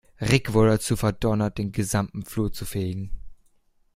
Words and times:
Rick 0.19 0.53
wurde 0.53 0.69
dazu 0.71 0.95
verdonnert, 0.95 1.59
den 1.59 1.71
gesamten 1.71 2.25
Flur 2.25 2.51
zu 2.51 2.65
fegen. 2.65 3.11